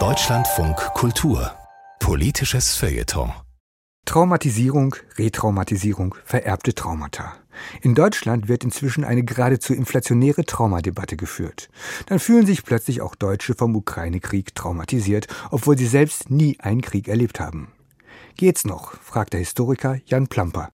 [0.00, 1.52] Deutschlandfunk Kultur
[2.00, 3.32] Politisches Feuilleton
[4.04, 7.34] Traumatisierung, Retraumatisierung, vererbte Traumata.
[7.82, 11.70] In Deutschland wird inzwischen eine geradezu inflationäre Traumadebatte geführt.
[12.06, 17.06] Dann fühlen sich plötzlich auch Deutsche vom Ukraine-Krieg traumatisiert, obwohl sie selbst nie einen Krieg
[17.06, 17.70] erlebt haben.
[18.36, 18.94] Geht's noch?
[19.02, 20.70] fragt der Historiker Jan Plamper.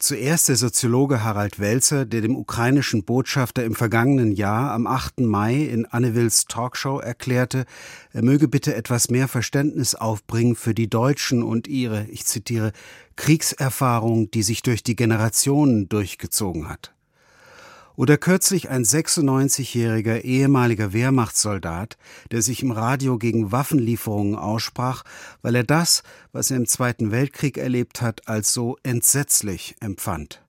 [0.00, 5.22] Zuerst der Soziologe Harald Welzer, der dem ukrainischen Botschafter im vergangenen Jahr am 8.
[5.22, 6.14] Mai in Anne
[6.46, 7.64] Talkshow erklärte,
[8.12, 12.70] er möge bitte etwas mehr Verständnis aufbringen für die Deutschen und ihre, ich zitiere,
[13.16, 16.94] Kriegserfahrung, die sich durch die Generationen durchgezogen hat.
[17.98, 21.96] Oder kürzlich ein 96-jähriger ehemaliger Wehrmachtssoldat,
[22.30, 25.02] der sich im Radio gegen Waffenlieferungen aussprach,
[25.42, 30.44] weil er das, was er im Zweiten Weltkrieg erlebt hat, als so entsetzlich empfand.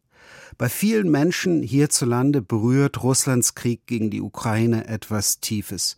[0.60, 5.98] Bei vielen Menschen hierzulande berührt Russlands Krieg gegen die Ukraine etwas Tiefes.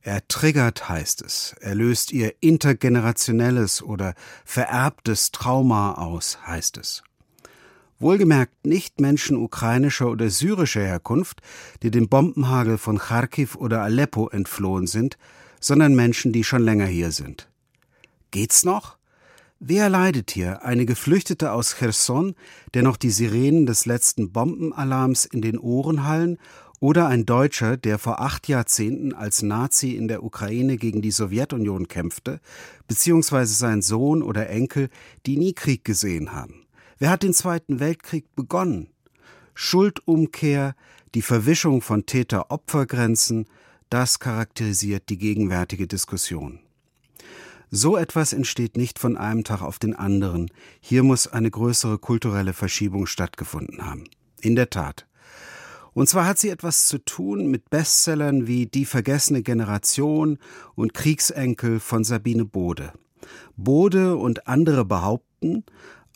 [0.00, 1.56] Er triggert, heißt es.
[1.58, 4.14] Er löst ihr intergenerationelles oder
[4.44, 7.02] vererbtes Trauma aus, heißt es.
[7.98, 11.40] Wohlgemerkt nicht Menschen ukrainischer oder syrischer Herkunft,
[11.82, 15.16] die dem Bombenhagel von Kharkiv oder Aleppo entflohen sind,
[15.60, 17.48] sondern Menschen, die schon länger hier sind.
[18.30, 18.98] Geht's noch?
[19.60, 20.64] Wer leidet hier?
[20.64, 22.34] Eine Geflüchtete aus Cherson,
[22.74, 26.38] der noch die Sirenen des letzten Bombenalarms in den Ohren hallen,
[26.80, 31.88] oder ein Deutscher, der vor acht Jahrzehnten als Nazi in der Ukraine gegen die Sowjetunion
[31.88, 32.40] kämpfte,
[32.88, 34.90] beziehungsweise sein Sohn oder Enkel,
[35.24, 36.63] die nie Krieg gesehen haben.
[37.04, 38.88] Wer hat den Zweiten Weltkrieg begonnen?
[39.52, 40.74] Schuldumkehr,
[41.14, 43.44] die Verwischung von Täter-Opfer-Grenzen,
[43.90, 46.60] das charakterisiert die gegenwärtige Diskussion.
[47.70, 50.50] So etwas entsteht nicht von einem Tag auf den anderen.
[50.80, 54.04] Hier muss eine größere kulturelle Verschiebung stattgefunden haben.
[54.40, 55.06] In der Tat.
[55.92, 60.38] Und zwar hat sie etwas zu tun mit Bestsellern wie Die vergessene Generation
[60.74, 62.94] und Kriegsenkel von Sabine Bode.
[63.56, 65.64] Bode und andere behaupten,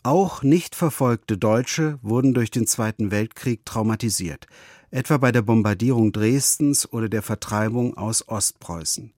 [0.03, 4.47] auch nicht verfolgte Deutsche wurden durch den Zweiten Weltkrieg traumatisiert,
[4.91, 9.13] etwa bei der Bombardierung Dresdens oder der Vertreibung aus Ostpreußen.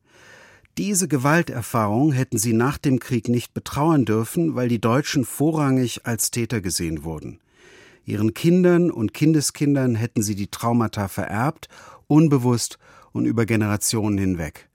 [0.78, 6.32] Diese Gewalterfahrung hätten sie nach dem Krieg nicht betrauern dürfen, weil die Deutschen vorrangig als
[6.32, 7.40] Täter gesehen wurden.
[8.06, 11.68] Ihren Kindern und Kindeskindern hätten sie die Traumata vererbt,
[12.08, 12.80] unbewusst
[13.12, 14.70] und über Generationen hinweg.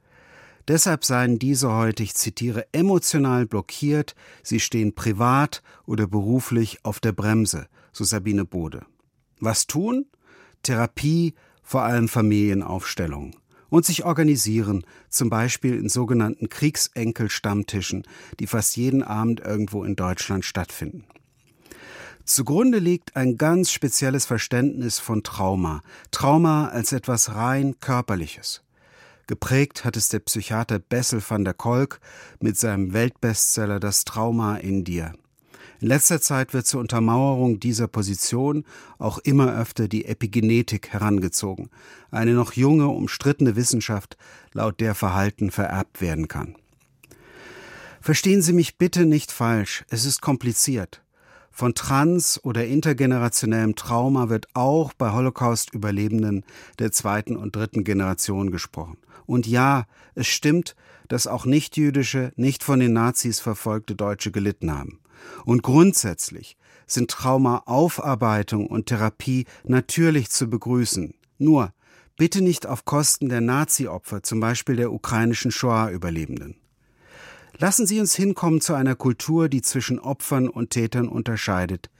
[0.68, 7.12] Deshalb seien diese heute, ich zitiere, emotional blockiert, sie stehen privat oder beruflich auf der
[7.12, 8.84] Bremse, so Sabine Bode.
[9.38, 10.06] Was tun?
[10.62, 13.36] Therapie, vor allem Familienaufstellung.
[13.68, 18.04] Und sich organisieren, zum Beispiel in sogenannten Kriegsenkel-Stammtischen,
[18.40, 21.04] die fast jeden Abend irgendwo in Deutschland stattfinden.
[22.24, 25.82] Zugrunde liegt ein ganz spezielles Verständnis von Trauma.
[26.10, 28.65] Trauma als etwas rein körperliches.
[29.26, 32.00] Geprägt hat es der Psychiater Bessel van der Kolk
[32.40, 35.14] mit seinem Weltbestseller Das Trauma in dir.
[35.80, 38.64] In letzter Zeit wird zur Untermauerung dieser Position
[38.98, 41.70] auch immer öfter die Epigenetik herangezogen,
[42.10, 44.16] eine noch junge, umstrittene Wissenschaft,
[44.52, 46.54] laut der Verhalten vererbt werden kann.
[48.00, 51.02] Verstehen Sie mich bitte nicht falsch, es ist kompliziert.
[51.56, 56.44] Von trans- oder intergenerationellem Trauma wird auch bei Holocaust-Überlebenden
[56.78, 58.98] der zweiten und dritten Generation gesprochen.
[59.24, 60.76] Und ja, es stimmt,
[61.08, 65.00] dass auch nichtjüdische, nicht von den Nazis verfolgte Deutsche gelitten haben.
[65.46, 71.14] Und grundsätzlich sind Traumaaufarbeitung und Therapie natürlich zu begrüßen.
[71.38, 71.72] Nur
[72.18, 76.56] bitte nicht auf Kosten der Nazi-Opfer, zum Beispiel der ukrainischen Shoah-Überlebenden.
[77.58, 81.90] Lassen Sie uns hinkommen zu einer Kultur, die zwischen Opfern und Tätern unterscheidet,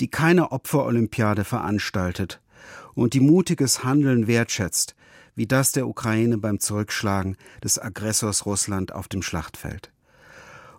[0.00, 2.40] die keine Opferolympiade veranstaltet
[2.94, 4.94] und die mutiges Handeln wertschätzt,
[5.36, 9.90] wie das der Ukraine beim Zurückschlagen des Aggressors Russland auf dem Schlachtfeld.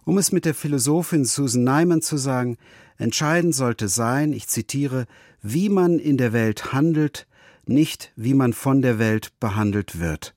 [0.05, 2.57] Um es mit der Philosophin Susan Nyman zu sagen,
[2.97, 5.05] entscheidend sollte sein, ich zitiere,
[5.41, 7.27] wie man in der Welt handelt,
[7.65, 10.33] nicht wie man von der Welt behandelt wird.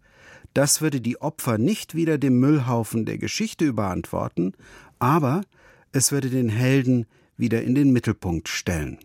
[0.59, 4.55] Das würde die Opfer nicht wieder dem Müllhaufen der Geschichte überantworten,
[4.99, 5.43] aber
[5.93, 7.07] es würde den Helden
[7.37, 8.99] wieder in den Mittelpunkt stellen.